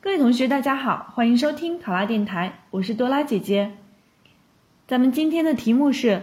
[0.00, 3.72] 各位同学，大家好，欢迎收听考拉电台，我是多拉姐姐。
[4.86, 6.22] 咱们今天的题目是：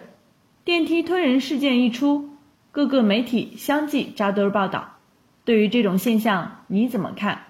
[0.63, 2.29] 电梯吞人事件一出，
[2.71, 4.97] 各个媒体相继扎堆报道。
[5.43, 7.45] 对于这种现象，你怎么看？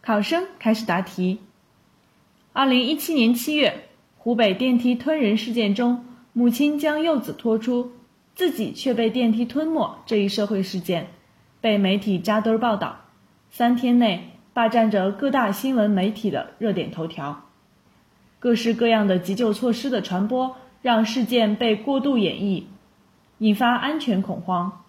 [0.00, 1.40] 考生开始答题。
[2.52, 7.92] 二零一七年七月，湖北电梯吞人事件中，母亲将幼子拖出，
[8.34, 11.08] 自己却被电梯吞没这一社会事件，
[11.60, 13.00] 被媒体扎堆报道，
[13.50, 14.30] 三天内。
[14.58, 17.44] 霸占着各大新闻媒体的热点头条，
[18.40, 22.64] 各式各样的急救措施的传播，让事件被过度演绎，
[23.38, 24.82] 引发安全恐慌。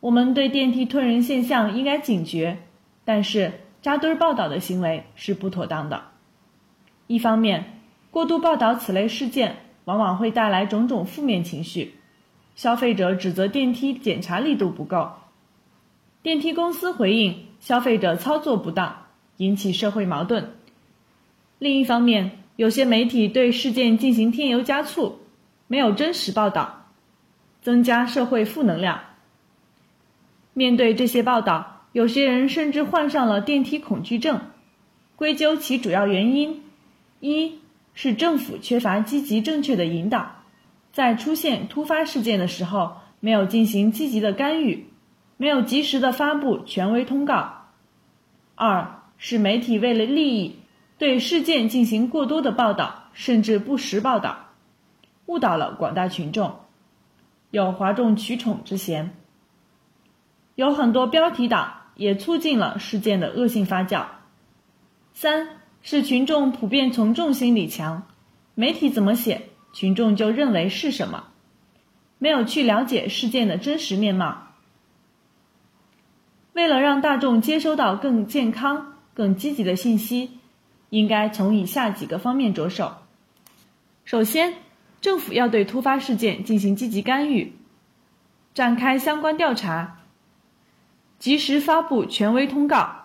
[0.00, 2.58] 我们对电梯吞人现象应该警觉，
[3.04, 3.52] 但是
[3.82, 6.02] 扎堆报道的行为是不妥当的。
[7.06, 7.78] 一方面，
[8.10, 11.94] 过度报道此类事件，往往会带来种种负面情绪，
[12.56, 15.12] 消费者指责电梯检查力度不够，
[16.20, 17.46] 电梯公司回应。
[17.60, 20.52] 消费者操作不当，引起社会矛盾。
[21.58, 25.18] 另一方面，有些媒体对事件进行添油加醋，
[25.66, 26.86] 没有真实报道，
[27.60, 29.00] 增加社会负能量。
[30.54, 34.40] 面对这些报道，有些人甚至患上了电梯恐惧症。
[35.16, 36.62] 归咎其主要原因，
[37.18, 37.58] 一
[37.92, 40.42] 是政府缺乏积极正确的引导，
[40.92, 44.86] 在出现突发事件的时候，没有进行积极的干预。
[45.40, 47.57] 没有及时的发布权威通告，
[48.58, 50.56] 二是媒体为了利益，
[50.98, 54.48] 对事件进行过多的报道，甚至不实报道，
[55.26, 56.56] 误导了广大群众，
[57.52, 59.14] 有哗众取宠之嫌。
[60.56, 64.06] 有很多标题党也促进了事件的恶性发酵。
[65.14, 68.08] 三是群众普遍从众心理强，
[68.56, 71.28] 媒体怎么写，群众就认为是什么，
[72.18, 74.47] 没有去了解事件的真实面貌。
[76.58, 80.40] 为了让大众接收到更健康、更积极的信息，
[80.90, 82.96] 应该从以下几个方面着手。
[84.04, 84.54] 首先，
[85.00, 87.52] 政府要对突发事件进行积极干预，
[88.54, 90.00] 展开相关调查，
[91.20, 93.02] 及时发布权威通告。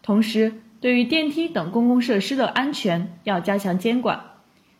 [0.00, 4.24] 同时，对于电梯等公共设施的安全要加强监管，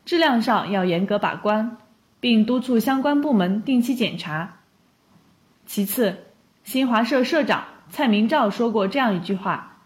[0.06, 1.76] 质量上要严格把关，
[2.18, 4.60] 并督促相关部门定期检查。
[5.66, 6.16] 其次，
[6.64, 7.75] 新华社社长。
[7.88, 9.78] 蔡明照说过这样一句话：“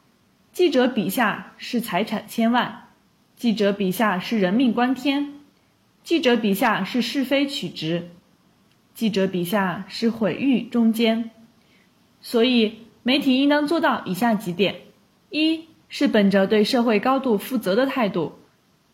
[0.53, 2.88] 记者笔下是财产千万，
[3.37, 5.34] 记者笔下是人命关天，
[6.03, 8.11] 记者笔下是是非曲直，
[8.94, 11.31] 记者笔下是毁誉中间。”
[12.22, 14.77] 所以，媒体应当做到以下几点：
[15.31, 18.32] 一是本着对社会高度负责的态度，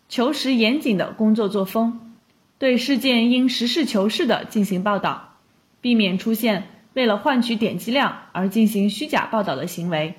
[0.09, 2.15] 求实严谨的工作作风，
[2.59, 5.35] 对事件应实事求是的进行报道，
[5.81, 6.69] 避免出现。
[6.97, 10.15] 为了换取点击量而进行虚假报道的行为。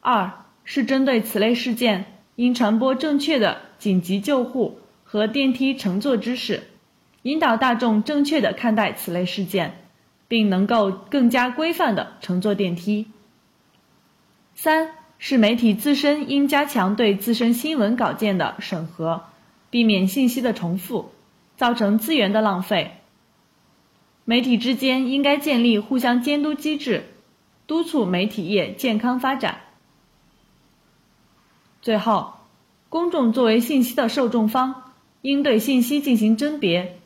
[0.00, 6.64] 二是针对此类事件，应传播正确的紧急救护和电梯乘坐知识，
[7.22, 9.78] 引导大众正确的看待此类事件，
[10.26, 13.06] 并能够更加规范的乘坐电梯。
[14.56, 19.22] 三是媒体自身应加强对自身新闻稿件的审核，
[19.70, 21.12] 避免信息的重复，
[21.56, 22.96] 造成资源的浪费。
[24.28, 27.04] 媒体之间应该建立互相监督机制，
[27.68, 29.60] 督促媒体业健康发展。
[31.80, 32.34] 最后，
[32.88, 34.92] 公众作为信息的受众方，
[35.22, 36.98] 应对信息进行甄别，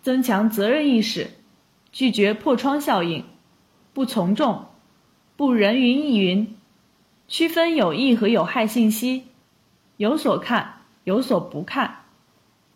[0.00, 1.32] 增强责任意识，
[1.90, 3.24] 拒绝破窗效应，
[3.92, 4.66] 不从众，
[5.36, 6.56] 不人云亦云，
[7.26, 9.24] 区分有益和有害信息，
[9.96, 12.02] 有所看，有所不看，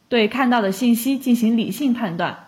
[0.08, 2.47] 对看到的信息进行理性判断。